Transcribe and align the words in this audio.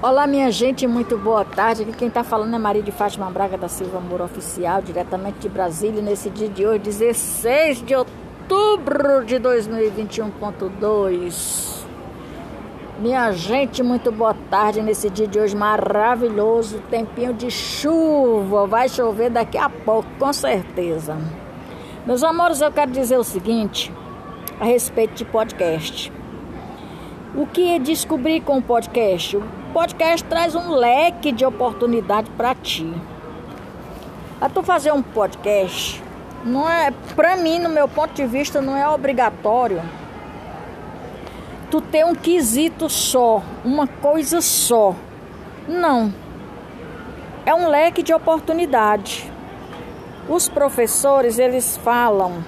Olá, 0.00 0.28
minha 0.28 0.48
gente, 0.52 0.86
muito 0.86 1.18
boa 1.18 1.44
tarde. 1.44 1.82
Aqui 1.82 1.92
quem 1.92 2.06
está 2.06 2.22
falando 2.22 2.54
é 2.54 2.58
Maria 2.58 2.84
de 2.84 2.92
Fátima 2.92 3.28
Braga 3.28 3.58
da 3.58 3.66
Silva 3.66 3.98
Amor 3.98 4.20
Oficial, 4.20 4.80
diretamente 4.80 5.40
de 5.40 5.48
Brasília, 5.48 6.00
nesse 6.00 6.30
dia 6.30 6.48
de 6.48 6.64
hoje, 6.64 6.78
16 6.78 7.82
de 7.82 7.96
outubro 7.96 9.24
de 9.24 9.40
2021.2. 9.40 11.84
Minha 13.00 13.32
gente, 13.32 13.82
muito 13.82 14.12
boa 14.12 14.36
tarde 14.48 14.80
nesse 14.80 15.10
dia 15.10 15.26
de 15.26 15.40
hoje 15.40 15.56
maravilhoso, 15.56 16.80
tempinho 16.88 17.34
de 17.34 17.50
chuva, 17.50 18.68
vai 18.68 18.88
chover 18.88 19.30
daqui 19.30 19.58
a 19.58 19.68
pouco, 19.68 20.08
com 20.16 20.32
certeza. 20.32 21.18
Meus 22.06 22.22
amores, 22.22 22.60
eu 22.60 22.70
quero 22.70 22.92
dizer 22.92 23.18
o 23.18 23.24
seguinte 23.24 23.92
a 24.60 24.64
respeito 24.64 25.14
de 25.14 25.24
podcast. 25.24 26.12
O 27.34 27.46
que 27.46 27.74
é 27.74 27.78
descobrir 27.78 28.40
com 28.40 28.58
o 28.58 28.62
podcast? 28.62 29.36
O 29.36 29.42
podcast 29.72 30.26
traz 30.26 30.54
um 30.54 30.70
leque 30.70 31.30
de 31.30 31.44
oportunidade 31.44 32.30
para 32.30 32.54
ti. 32.54 32.90
A 34.40 34.48
tu 34.48 34.62
fazer 34.62 34.92
um 34.92 35.02
podcast, 35.02 36.02
não 36.44 36.68
é, 36.68 36.92
para 37.14 37.36
mim, 37.36 37.58
no 37.58 37.68
meu 37.68 37.88
ponto 37.88 38.14
de 38.14 38.26
vista, 38.26 38.60
não 38.60 38.76
é 38.76 38.88
obrigatório 38.88 39.82
tu 41.70 41.80
ter 41.80 42.04
um 42.04 42.14
quesito 42.14 42.86
só, 42.88 43.42
uma 43.64 43.86
coisa 43.86 44.40
só. 44.40 44.94
Não. 45.66 46.12
É 47.44 47.52
um 47.54 47.68
leque 47.68 48.02
de 48.02 48.14
oportunidade. 48.14 49.30
Os 50.28 50.48
professores, 50.48 51.38
eles 51.38 51.76
falam 51.78 52.44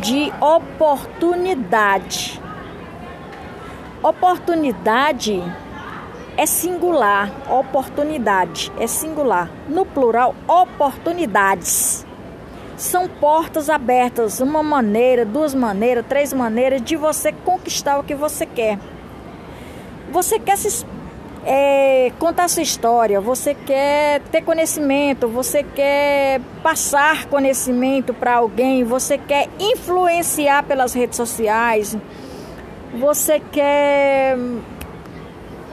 de 0.00 0.32
oportunidade. 0.40 2.40
Oportunidade 4.04 5.42
é 6.36 6.44
singular, 6.44 7.32
oportunidade 7.50 8.70
é 8.78 8.86
singular. 8.86 9.50
No 9.66 9.86
plural, 9.86 10.34
oportunidades. 10.46 12.04
São 12.76 13.08
portas 13.08 13.70
abertas, 13.70 14.40
uma 14.40 14.62
maneira, 14.62 15.24
duas 15.24 15.54
maneiras, 15.54 16.04
três 16.06 16.34
maneiras 16.34 16.82
de 16.82 16.96
você 16.96 17.32
conquistar 17.32 17.98
o 17.98 18.04
que 18.04 18.14
você 18.14 18.44
quer. 18.44 18.78
Você 20.12 20.38
quer 20.38 20.58
se, 20.58 20.84
é, 21.46 22.12
contar 22.18 22.48
sua 22.48 22.62
história, 22.62 23.22
você 23.22 23.54
quer 23.54 24.20
ter 24.30 24.42
conhecimento, 24.42 25.28
você 25.28 25.62
quer 25.62 26.42
passar 26.62 27.24
conhecimento 27.24 28.12
para 28.12 28.34
alguém, 28.34 28.84
você 28.84 29.16
quer 29.16 29.48
influenciar 29.58 30.62
pelas 30.64 30.92
redes 30.92 31.16
sociais, 31.16 31.96
você 32.98 33.40
quer 33.40 34.36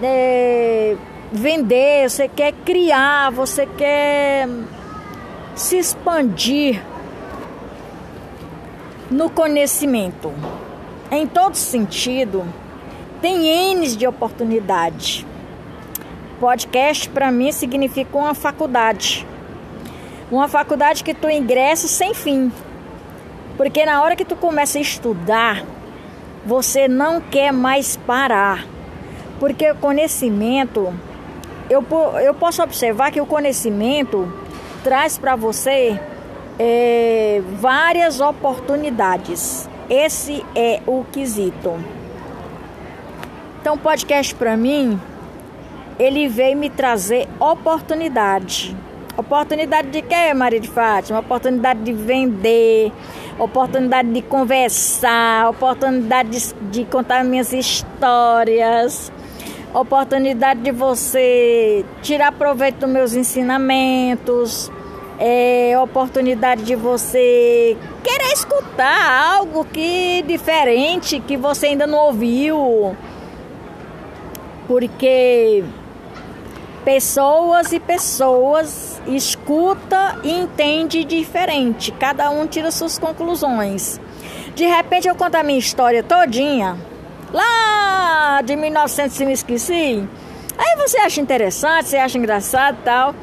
é, 0.01 0.95
vender, 1.31 2.09
você 2.09 2.27
quer 2.27 2.51
criar, 2.65 3.31
você 3.31 3.65
quer 3.65 4.47
se 5.55 5.77
expandir 5.77 6.81
no 9.09 9.29
conhecimento. 9.29 10.33
Em 11.11 11.27
todo 11.27 11.55
sentido, 11.55 12.45
tem 13.21 13.47
N 13.47 13.95
de 13.95 14.07
oportunidade. 14.07 15.25
Podcast 16.39 17.07
para 17.09 17.31
mim 17.31 17.51
significa 17.51 18.17
uma 18.17 18.33
faculdade. 18.33 19.27
Uma 20.31 20.47
faculdade 20.47 21.03
que 21.03 21.13
tu 21.13 21.29
ingressa 21.29 21.87
sem 21.87 22.13
fim. 22.13 22.51
Porque 23.57 23.85
na 23.85 24.01
hora 24.01 24.15
que 24.15 24.25
tu 24.25 24.35
começa 24.35 24.79
a 24.79 24.81
estudar, 24.81 25.63
você 26.45 26.87
não 26.87 27.21
quer 27.21 27.51
mais 27.51 27.97
parar. 27.97 28.65
Porque 29.39 29.69
o 29.71 29.75
conhecimento, 29.75 30.93
eu, 31.69 31.85
eu 32.21 32.33
posso 32.33 32.61
observar 32.61 33.11
que 33.11 33.21
o 33.21 33.25
conhecimento 33.25 34.31
traz 34.83 35.17
para 35.17 35.35
você 35.35 35.99
é, 36.59 37.41
várias 37.59 38.19
oportunidades. 38.19 39.67
Esse 39.89 40.45
é 40.55 40.81
o 40.85 41.03
quesito. 41.11 41.73
Então, 43.59 43.77
podcast 43.77 44.33
para 44.35 44.55
mim, 44.55 44.99
ele 45.99 46.27
veio 46.27 46.57
me 46.57 46.69
trazer 46.69 47.27
oportunidade. 47.39 48.75
Oportunidade 49.17 49.89
de 49.89 50.01
quê, 50.01 50.33
Maria 50.33 50.59
de 50.59 50.69
Fátima? 50.69 51.19
Oportunidade 51.19 51.81
de 51.81 51.91
vender, 51.91 52.91
oportunidade 53.37 54.09
de 54.11 54.21
conversar, 54.21 55.49
oportunidade 55.49 56.29
de, 56.29 56.53
de 56.71 56.85
contar 56.85 57.23
minhas 57.23 57.51
histórias, 57.51 59.11
oportunidade 59.73 60.61
de 60.61 60.71
você 60.71 61.83
tirar 62.01 62.31
proveito 62.31 62.79
dos 62.79 62.89
meus 62.89 63.13
ensinamentos, 63.13 64.71
é, 65.19 65.77
oportunidade 65.77 66.63
de 66.63 66.75
você 66.75 67.77
querer 68.01 68.31
escutar 68.33 69.35
algo 69.35 69.65
que 69.65 70.23
diferente 70.25 71.19
que 71.19 71.35
você 71.35 71.67
ainda 71.67 71.85
não 71.85 71.99
ouviu. 71.99 72.95
Porque 74.67 75.65
pessoas 76.85 77.71
e 77.71 77.79
pessoas 77.79 78.90
escuta 79.07 80.19
e 80.23 80.31
entende 80.31 81.03
diferente. 81.03 81.91
Cada 81.91 82.29
um 82.29 82.47
tira 82.47 82.71
suas 82.71 82.99
conclusões. 82.99 83.99
De 84.55 84.65
repente 84.65 85.07
eu 85.07 85.15
conto 85.15 85.35
a 85.35 85.43
minha 85.43 85.59
história 85.59 86.03
todinha 86.03 86.77
lá 87.33 88.41
de 88.43 88.55
1900 88.55 89.19
me 89.21 89.33
esqueci. 89.33 90.07
Aí 90.57 90.77
você 90.77 90.97
acha 90.99 91.21
interessante, 91.21 91.89
você 91.89 91.97
acha 91.97 92.17
engraçado 92.17 92.77
e 92.79 92.83
tal. 92.83 93.15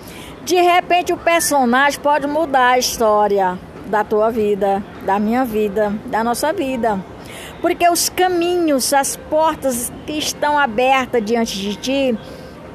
De 0.45 0.57
repente 0.61 1.13
o 1.13 1.17
personagem 1.17 2.01
pode 2.01 2.27
mudar 2.27 2.71
a 2.71 2.79
história 2.79 3.59
da 3.87 4.03
tua 4.03 4.31
vida, 4.31 4.83
da 5.05 5.19
minha 5.19 5.45
vida, 5.45 5.93
da 6.07 6.25
nossa 6.25 6.53
vida. 6.53 6.99
Porque 7.61 7.89
os 7.89 8.09
caminhos, 8.09 8.93
as 8.93 9.17
portas 9.17 9.93
que 10.07 10.13
estão 10.13 10.59
abertas 10.59 11.25
diante 11.25 11.59
de 11.59 11.77
ti 11.77 12.19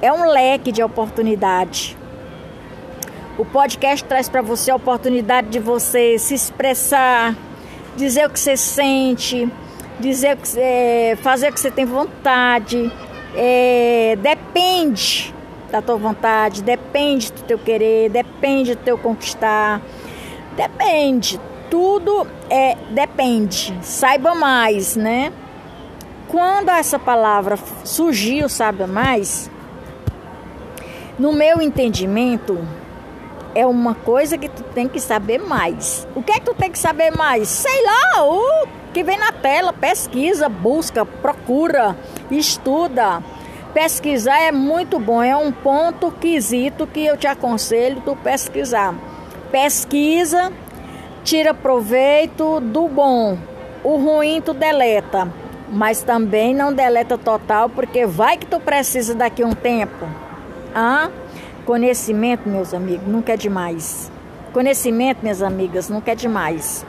é 0.02 0.12
um 0.12 0.30
leque 0.30 0.72
de 0.72 0.84
oportunidade. 0.84 1.98
O 3.36 3.44
podcast 3.44 4.06
traz 4.06 4.30
para 4.30 4.44
você 4.44 4.70
a 4.70 4.76
oportunidade 4.76 5.50
de 5.50 5.58
você 5.58 6.20
se 6.20 6.36
expressar, 6.36 7.36
dizer 7.96 8.28
o 8.28 8.30
que 8.30 8.40
você 8.40 8.56
sente, 8.56 9.52
dizer 10.00 10.38
que 10.38 10.60
é, 10.60 11.18
fazer 11.20 11.50
o 11.50 11.54
que 11.54 11.60
você 11.60 11.72
tem 11.72 11.84
vontade. 11.84 12.92
É, 13.36 14.16
depende 14.22 15.34
da 15.72 15.82
tua 15.82 15.96
vontade, 15.96 16.62
depende 16.62 17.32
do 17.32 17.42
teu 17.42 17.58
querer, 17.58 18.12
depende 18.12 18.76
do 18.76 18.84
teu 18.84 19.00
conquistar. 19.00 19.82
Depende. 20.56 21.42
Tudo 21.72 22.28
é 22.52 22.78
depende. 22.92 23.76
Saiba 23.82 24.36
mais, 24.36 24.96
né? 24.96 25.34
Quando 26.28 26.70
essa 26.70 27.00
palavra 27.00 27.58
surgiu, 27.84 28.48
saiba 28.48 28.86
mais, 28.86 29.50
no 31.18 31.34
meu 31.34 31.60
entendimento, 31.60 32.60
é 33.56 33.66
uma 33.66 33.94
coisa 33.94 34.38
que 34.38 34.50
tu 34.50 34.64
tem 34.64 34.88
que 34.88 35.00
saber 35.00 35.40
mais. 35.40 36.08
O 36.16 36.24
que 36.24 36.32
é 36.32 36.36
que 36.36 36.46
tu 36.46 36.54
tem 36.54 36.72
que 36.72 36.80
saber 36.80 37.12
mais? 37.12 37.48
Sei 37.48 37.84
lá, 37.84 38.24
o 38.26 38.68
que 38.94 39.04
vem 39.04 39.18
na 39.18 39.32
tela, 39.32 39.74
pesquisa, 39.74 40.48
busca, 40.48 41.06
procura, 41.06 41.96
estuda. 42.30 43.24
Pesquisar 43.74 44.40
é 44.40 44.52
muito 44.52 45.00
bom, 45.00 45.24
é 45.24 45.36
um 45.36 45.52
ponto 45.52 46.12
quesito 46.12 46.86
que 46.86 47.04
eu 47.04 47.18
te 47.18 47.26
aconselho 47.26 48.02
tu 48.06 48.16
pesquisar. 48.16 48.94
Pesquisa, 49.52 50.52
tira 51.24 51.54
proveito 51.54 52.60
do 52.60 52.88
bom, 52.88 53.38
o 53.84 53.98
ruim 53.98 54.42
tu 54.42 54.54
deleta, 54.54 55.28
mas 55.70 56.04
também 56.04 56.54
não 56.54 56.72
deleta 56.72 57.18
total, 57.18 57.68
porque 57.68 58.06
vai 58.06 58.38
que 58.38 58.46
tu 58.46 58.60
precisa 58.60 59.16
daqui 59.16 59.44
um 59.44 59.54
tempo. 59.54 60.08
Ah? 60.76 61.10
Conhecimento, 61.66 62.50
meus 62.50 62.74
amigos, 62.74 63.08
nunca 63.08 63.34
é 63.34 63.38
demais. 63.38 64.12
Conhecimento, 64.52 65.20
minhas 65.22 65.42
amigas, 65.42 65.88
nunca 65.88 66.12
é 66.12 66.16
demais. 66.16 66.86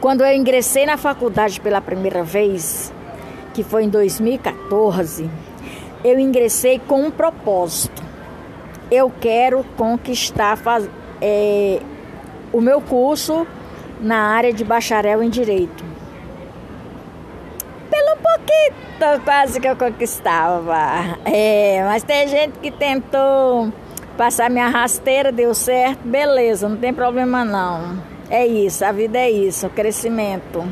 Quando 0.00 0.24
eu 0.24 0.34
ingressei 0.34 0.84
na 0.84 0.96
faculdade 0.96 1.60
pela 1.60 1.80
primeira 1.80 2.24
vez, 2.24 2.92
que 3.54 3.62
foi 3.62 3.84
em 3.84 3.88
2014, 3.88 5.30
eu 6.02 6.18
ingressei 6.18 6.80
com 6.80 7.04
um 7.04 7.10
propósito. 7.12 8.02
Eu 8.90 9.12
quero 9.20 9.64
conquistar 9.76 10.58
é, 11.20 11.80
o 12.52 12.60
meu 12.60 12.80
curso 12.80 13.46
na 14.00 14.16
área 14.16 14.52
de 14.52 14.64
bacharel 14.64 15.22
em 15.22 15.30
Direito. 15.30 15.91
Pouquinho, 18.98 19.20
quase 19.24 19.60
que 19.60 19.68
eu 19.68 19.76
conquistava. 19.76 21.18
É, 21.24 21.82
mas 21.84 22.02
tem 22.02 22.28
gente 22.28 22.58
que 22.58 22.70
tentou 22.70 23.72
passar 24.16 24.50
minha 24.50 24.68
rasteira, 24.68 25.32
deu 25.32 25.54
certo, 25.54 26.00
beleza, 26.06 26.68
não 26.68 26.76
tem 26.76 26.92
problema 26.92 27.44
não. 27.44 27.98
É 28.30 28.46
isso, 28.46 28.84
a 28.84 28.92
vida 28.92 29.18
é 29.18 29.30
isso, 29.30 29.66
o 29.66 29.70
crescimento. 29.70 30.64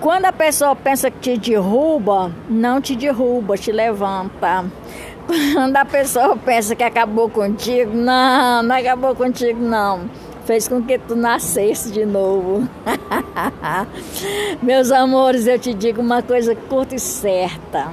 Quando 0.00 0.26
a 0.26 0.32
pessoa 0.32 0.74
pensa 0.74 1.10
que 1.10 1.38
te 1.38 1.50
derruba, 1.50 2.32
não 2.48 2.80
te 2.80 2.96
derruba, 2.96 3.56
te 3.56 3.70
levanta. 3.70 4.64
Quando 5.26 5.76
a 5.76 5.84
pessoa 5.84 6.36
pensa 6.36 6.74
que 6.74 6.82
acabou 6.82 7.28
contigo, 7.28 7.92
não, 7.94 8.62
não 8.62 8.76
acabou 8.76 9.14
contigo, 9.14 9.60
não. 9.60 10.08
Fez 10.44 10.66
com 10.66 10.82
que 10.82 10.98
tu 10.98 11.14
nascesse 11.14 11.90
de 11.90 12.04
novo. 12.04 12.68
Meus 14.62 14.90
amores, 14.90 15.46
eu 15.46 15.58
te 15.58 15.74
digo 15.74 16.00
uma 16.00 16.22
coisa 16.22 16.54
curta 16.54 16.94
e 16.94 16.98
certa. 16.98 17.92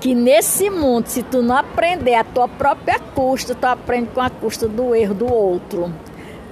Que 0.00 0.14
nesse 0.14 0.70
mundo, 0.70 1.06
se 1.06 1.22
tu 1.22 1.42
não 1.42 1.56
aprender 1.56 2.14
a 2.14 2.24
tua 2.24 2.46
própria 2.46 2.98
custa, 2.98 3.54
tu 3.54 3.64
aprende 3.64 4.10
com 4.14 4.20
a 4.20 4.30
custa 4.30 4.68
do 4.68 4.94
erro 4.94 5.14
do 5.14 5.32
outro. 5.32 5.92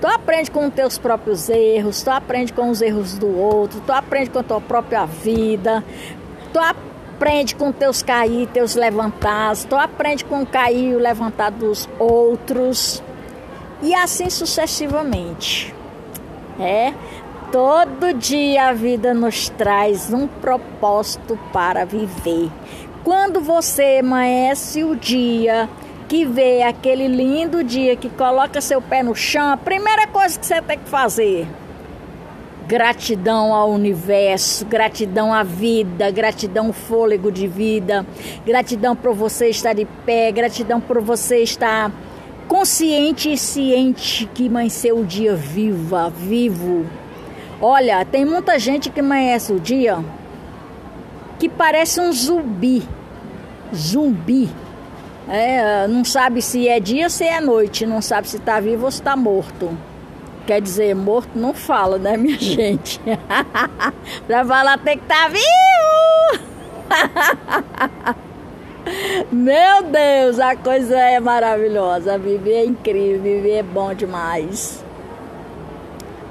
Tu 0.01 0.09
aprende 0.09 0.51
com 0.51 0.67
os 0.67 0.75
teus 0.75 0.99
próprios 0.99 1.49
erros, 1.49 2.03
tu 2.03 2.11
aprende 2.11 2.53
com 2.53 2.69
os 2.69 2.83
erros 2.83 3.17
do 3.17 3.39
outro, 3.39 3.81
tu 3.81 3.93
aprende 3.93 4.31
com 4.31 4.41
a 4.41 4.43
tua 4.43 4.61
própria 4.61 5.07
vida, 5.07 5.85
tu 6.53 6.59
aprende 6.59 7.55
com 7.55 7.71
teus 7.71 8.03
cair, 8.03 8.49
teus 8.49 8.75
levantados, 8.75 9.65
tu 9.65 9.77
aprende 9.77 10.25
com 10.25 10.43
o 10.43 10.47
cair 10.47 10.91
e 10.91 10.97
o 10.97 10.99
levantar 10.99 11.51
dos 11.51 11.89
outros. 11.99 13.03
E 13.83 13.95
assim 13.95 14.31
sucessivamente. 14.31 15.75
É, 16.59 16.95
todo 17.51 18.15
dia 18.15 18.69
a 18.69 18.73
vida 18.73 19.13
nos 19.13 19.49
traz 19.49 20.13
um 20.13 20.27
propósito 20.27 21.39
para 21.53 21.85
viver. 21.85 22.51
Quando 23.03 23.41
você 23.41 23.99
amanhece 24.01 24.83
o 24.85 24.97
dia 24.97 25.69
que 26.09 26.25
vê 26.25 26.63
aquele 26.63 27.09
lindo 27.09 27.65
dia 27.65 27.97
que 27.97 28.09
coloca 28.09 28.61
seu 28.61 28.81
pé 28.81 29.03
no 29.03 29.15
chão, 29.15 29.51
a 29.51 29.57
primeira 29.57 30.07
coisa 30.07 30.39
que 30.39 30.47
você 30.47 30.63
tem 30.63 30.79
que 30.79 30.89
fazer 30.89 31.47
gratidão 32.67 33.55
ao 33.55 33.71
universo, 33.71 34.65
gratidão 34.65 35.33
à 35.33 35.43
vida, 35.43 36.11
gratidão 36.11 36.69
ao 36.69 36.73
fôlego 36.73 37.31
de 37.31 37.47
vida, 37.47 38.07
gratidão 38.45 38.97
por 38.97 39.15
você 39.15 39.49
estar 39.49 39.75
de 39.75 39.85
pé, 40.07 40.33
gratidão 40.33 40.81
por 40.81 41.01
você 41.01 41.43
estar 41.43 41.93
consciente 42.49 43.33
e 43.33 43.39
ciente 43.39 44.29
que 44.35 44.49
amanheceu 44.49 44.99
o 44.99 45.05
dia 45.05 45.35
viva, 45.35 46.11
vivo. 46.11 46.87
Olha, 47.61 48.05
tem 48.05 48.25
muita 48.25 48.59
gente 48.59 48.91
que 48.91 49.01
amanhece 49.01 49.53
o 49.53 49.61
dia 49.61 50.05
que 51.39 51.49
parece 51.49 52.01
um 52.01 52.13
zumbi. 52.13 52.83
Zumbi 53.75 54.49
é, 55.29 55.87
não 55.89 56.05
sabe 56.05 56.43
se 56.43 56.69
é 56.69 56.79
dia 56.79 57.05
ou 57.05 57.11
se 57.11 57.25
é 57.25 57.41
noite, 57.41 57.87
não 57.87 58.03
sabe 58.03 58.29
se 58.29 58.37
está 58.37 58.61
vivo 58.61 58.85
ou 58.85 58.91
se 58.91 58.99
está 58.99 59.17
morto. 59.17 59.77
Quer 60.47 60.61
dizer, 60.61 60.95
morto 60.95 61.31
não 61.35 61.55
fala, 61.55 61.99
né, 61.99 62.17
minha 62.17 62.39
gente? 62.39 63.01
pra 64.27 64.45
falar 64.45 64.79
tem 64.79 64.99
que 64.99 65.05
estar 65.05 65.25
tá 65.25 65.29
vivo! 65.29 65.45
Meu 69.33 69.83
Deus, 69.83 70.39
a 70.39 70.55
coisa 70.57 70.99
é 70.99 71.19
maravilhosa. 71.19 72.19
Viver 72.19 72.55
é 72.55 72.65
incrível, 72.65 73.23
viver 73.23 73.57
é 73.59 73.63
bom 73.63 73.95
demais. 73.95 74.85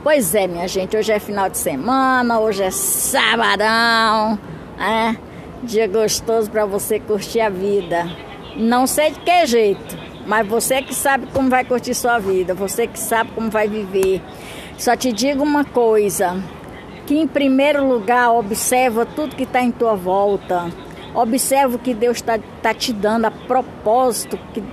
Pois 0.04 0.36
é, 0.36 0.48
minha 0.48 0.68
gente, 0.68 0.98
hoje 0.98 1.14
é 1.14 1.20
final 1.20 1.50
de 1.50 1.58
semana, 1.58 2.40
hoje 2.40 2.62
é 2.62 2.72
sabadão, 2.72 4.38
é 4.78 5.16
dia 5.64 5.88
gostoso 5.88 6.52
para 6.52 6.66
você 6.66 7.00
curtir 7.00 7.40
a 7.40 7.50
vida. 7.50 8.06
Não 8.58 8.86
sei 8.86 9.12
de 9.12 9.22
que 9.22 9.46
jeito, 9.46 9.98
mas 10.28 10.46
você 10.46 10.82
que 10.82 10.94
sabe 10.94 11.28
como 11.28 11.50
vai 11.50 11.64
curtir 11.64 11.94
sua 11.94 12.20
vida, 12.20 12.54
você 12.54 12.86
que 12.86 13.00
sabe 13.00 13.32
como 13.32 13.50
vai 13.50 13.70
viver. 13.70 14.22
Só 14.78 14.96
te 14.98 15.14
digo 15.14 15.42
uma 15.42 15.64
coisa, 15.64 16.36
que 17.06 17.18
em 17.18 17.26
primeiro 17.28 17.88
lugar 17.88 18.34
observa 18.34 19.06
tudo 19.06 19.38
que 19.38 19.44
está 19.44 19.62
em 19.62 19.72
tua 19.72 19.96
volta. 19.96 20.70
Observa 21.14 21.76
o 21.76 21.80
que 21.80 21.94
Deus 21.94 22.18
está 22.18 22.40
tá 22.62 22.74
te 22.74 22.92
dando, 22.92 23.26
a 23.26 23.32
propósito, 23.32 24.38
que, 24.54 24.64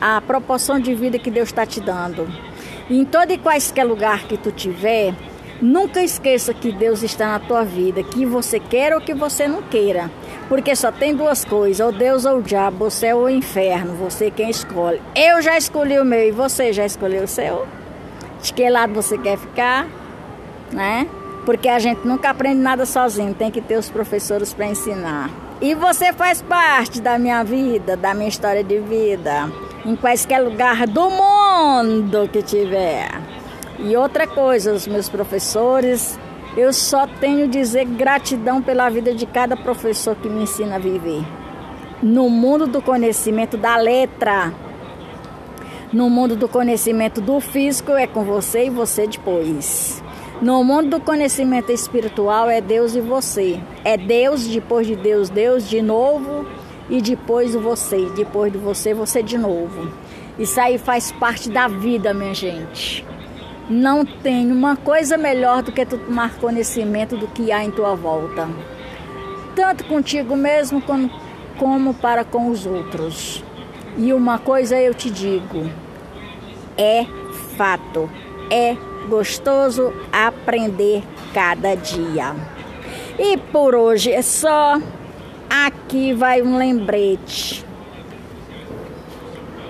a 0.00 0.20
proporção 0.20 0.78
de 0.78 0.94
vida 0.94 1.18
que 1.18 1.30
Deus 1.30 1.48
está 1.48 1.64
te 1.64 1.80
dando. 1.80 2.28
E 2.88 2.98
em 2.98 3.04
todo 3.04 3.32
e 3.32 3.38
quaisquer 3.38 3.84
lugar 3.84 4.24
que 4.24 4.36
tu 4.36 4.52
tiver, 4.52 5.14
nunca 5.60 6.02
esqueça 6.02 6.52
que 6.52 6.70
Deus 6.70 7.02
está 7.02 7.28
na 7.28 7.38
tua 7.38 7.64
vida, 7.64 8.02
que 8.02 8.26
você 8.26 8.60
quer 8.60 8.94
ou 8.94 9.00
que 9.00 9.14
você 9.14 9.48
não 9.48 9.62
queira. 9.62 10.10
Porque 10.48 10.76
só 10.76 10.92
tem 10.92 11.14
duas 11.14 11.44
coisas, 11.44 11.84
ou 11.84 11.92
Deus 11.92 12.24
ou 12.24 12.38
o 12.38 12.42
diabo, 12.42 12.90
céu 12.90 13.18
ou 13.18 13.24
o 13.24 13.30
inferno, 13.30 13.94
você 13.94 14.30
quem 14.30 14.50
escolhe. 14.50 15.00
Eu 15.14 15.42
já 15.42 15.56
escolhi 15.56 15.98
o 15.98 16.04
meu 16.04 16.28
e 16.28 16.30
você 16.30 16.72
já 16.72 16.84
escolheu 16.84 17.24
o 17.24 17.28
seu? 17.28 17.66
De 18.42 18.52
que 18.52 18.68
lado 18.68 18.92
você 18.92 19.18
quer 19.18 19.38
ficar? 19.38 19.88
Né? 20.70 21.08
Porque 21.44 21.68
a 21.68 21.78
gente 21.78 22.06
nunca 22.06 22.30
aprende 22.30 22.60
nada 22.60 22.84
sozinho, 22.84 23.34
tem 23.34 23.50
que 23.50 23.60
ter 23.60 23.76
os 23.76 23.90
professores 23.90 24.52
para 24.52 24.66
ensinar. 24.66 25.45
E 25.60 25.74
você 25.74 26.12
faz 26.12 26.42
parte 26.42 27.00
da 27.00 27.18
minha 27.18 27.42
vida, 27.42 27.96
da 27.96 28.12
minha 28.12 28.28
história 28.28 28.62
de 28.62 28.78
vida, 28.78 29.50
em 29.86 29.96
qualquer 29.96 30.40
lugar 30.40 30.86
do 30.86 31.08
mundo 31.08 32.28
que 32.30 32.42
tiver. 32.42 33.08
E 33.78 33.96
outra 33.96 34.26
coisa, 34.26 34.74
os 34.74 34.86
meus 34.86 35.08
professores, 35.08 36.18
eu 36.58 36.74
só 36.74 37.06
tenho 37.06 37.48
dizer 37.48 37.86
gratidão 37.86 38.60
pela 38.60 38.90
vida 38.90 39.14
de 39.14 39.24
cada 39.24 39.56
professor 39.56 40.14
que 40.16 40.28
me 40.28 40.42
ensina 40.42 40.76
a 40.76 40.78
viver. 40.78 41.24
No 42.02 42.28
mundo 42.28 42.66
do 42.66 42.82
conhecimento 42.82 43.56
da 43.56 43.78
letra, 43.78 44.52
no 45.90 46.10
mundo 46.10 46.36
do 46.36 46.48
conhecimento 46.48 47.22
do 47.22 47.40
físico 47.40 47.92
é 47.92 48.06
com 48.06 48.24
você 48.24 48.66
e 48.66 48.70
você 48.70 49.06
depois. 49.06 50.02
No 50.40 50.62
mundo 50.62 50.90
do 50.90 51.00
conhecimento 51.00 51.72
espiritual 51.72 52.50
é 52.50 52.60
Deus 52.60 52.94
e 52.94 53.00
você. 53.00 53.58
É 53.82 53.96
Deus, 53.96 54.46
depois 54.46 54.86
de 54.86 54.94
Deus, 54.94 55.30
Deus 55.30 55.66
de 55.66 55.80
novo 55.80 56.46
e 56.90 57.00
depois 57.00 57.54
você. 57.54 58.10
Depois 58.14 58.52
de 58.52 58.58
você, 58.58 58.92
você 58.92 59.22
de 59.22 59.38
novo. 59.38 59.90
Isso 60.38 60.60
aí 60.60 60.76
faz 60.76 61.10
parte 61.10 61.48
da 61.48 61.66
vida, 61.66 62.12
minha 62.12 62.34
gente. 62.34 63.02
Não 63.70 64.04
tem 64.04 64.52
uma 64.52 64.76
coisa 64.76 65.16
melhor 65.16 65.62
do 65.62 65.72
que 65.72 65.86
tu 65.86 65.96
tomar 65.96 66.36
conhecimento 66.36 67.16
do 67.16 67.26
que 67.28 67.50
há 67.50 67.64
em 67.64 67.70
tua 67.70 67.94
volta, 67.94 68.46
tanto 69.56 69.84
contigo 69.86 70.36
mesmo 70.36 70.80
como, 70.82 71.10
como 71.58 71.94
para 71.94 72.24
com 72.24 72.48
os 72.48 72.66
outros. 72.66 73.42
E 73.96 74.12
uma 74.12 74.38
coisa 74.38 74.78
eu 74.78 74.94
te 74.94 75.10
digo: 75.10 75.68
é 76.76 77.06
fato, 77.56 78.08
é 78.50 78.76
gostoso 79.06 79.92
aprender 80.12 81.02
cada 81.32 81.74
dia. 81.74 82.34
E 83.18 83.36
por 83.36 83.74
hoje 83.74 84.12
é 84.12 84.22
só. 84.22 84.78
Aqui 85.48 86.12
vai 86.12 86.42
um 86.42 86.58
lembrete. 86.58 87.64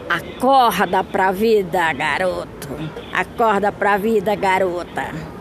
Acorda 0.09 1.05
pra 1.05 1.33
vida, 1.33 1.93
garoto. 1.93 2.69
Acorda 3.13 3.71
pra 3.71 3.97
vida, 3.97 4.35
garota. 4.35 5.37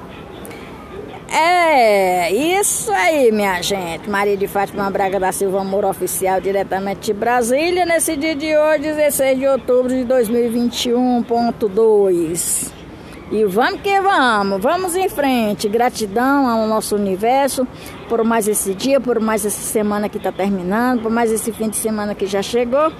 É, 1.38 2.32
isso 2.32 2.92
aí, 2.92 3.32
minha 3.32 3.62
gente. 3.62 4.10
Maria 4.10 4.38
de 4.38 4.48
Fátima 4.48 4.90
Braga 4.90 5.20
da 5.20 5.32
Silva 5.32 5.62
Amor 5.62 5.86
Oficial, 5.86 6.40
diretamente 6.40 7.08
de 7.08 7.14
Brasília, 7.14 7.86
nesse 7.86 8.16
dia 8.16 8.36
de 8.36 8.56
hoje, 8.56 8.84
16 8.84 9.40
de 9.40 9.48
outubro 9.48 9.90
de 9.90 10.06
2021.2. 10.06 12.75
E 13.32 13.44
vamos 13.46 13.82
que 13.82 14.00
vamos, 14.00 14.62
vamos 14.62 14.96
em 14.96 15.10
frente. 15.10 15.68
Gratidão 15.68 16.48
ao 16.48 16.68
nosso 16.68 16.96
universo 16.96 17.68
por 18.08 18.24
mais 18.24 18.48
esse 18.48 18.74
dia, 18.74 19.00
por 19.00 19.20
mais 19.20 19.46
essa 19.46 19.62
semana 19.62 20.08
que 20.08 20.18
está 20.18 20.32
terminando, 20.32 21.02
por 21.02 21.12
mais 21.12 21.32
esse 21.32 21.52
fim 21.52 21.70
de 21.70 21.76
semana 21.76 22.14
que 22.14 22.26
já 22.26 22.42
chegou. 22.42 22.92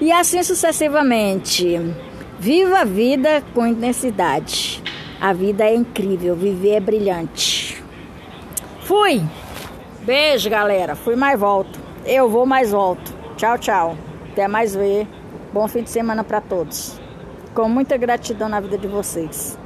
E 0.00 0.10
assim 0.10 0.42
sucessivamente. 0.42 1.78
Viva 2.38 2.80
a 2.80 2.84
vida 2.84 3.42
com 3.54 3.66
intensidade. 3.66 4.82
A 5.20 5.32
vida 5.32 5.64
é 5.64 5.74
incrível, 5.74 6.34
viver 6.34 6.74
é 6.74 6.80
brilhante. 6.80 7.82
Fui! 8.80 9.22
Beijo, 10.02 10.50
galera. 10.50 10.94
Fui 10.94 11.16
mais 11.16 11.38
volto. 11.38 11.80
Eu 12.04 12.28
vou 12.28 12.44
mais 12.44 12.72
volto. 12.72 13.14
Tchau, 13.36 13.58
tchau. 13.58 13.96
Até 14.32 14.46
mais 14.46 14.74
ver. 14.74 15.06
Bom 15.52 15.66
fim 15.68 15.82
de 15.82 15.90
semana 15.90 16.22
para 16.22 16.40
todos. 16.40 17.00
Com 17.54 17.68
muita 17.68 17.96
gratidão 17.96 18.48
na 18.48 18.60
vida 18.60 18.76
de 18.76 18.86
vocês. 18.86 19.63